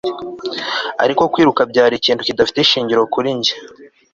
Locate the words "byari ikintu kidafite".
1.71-2.59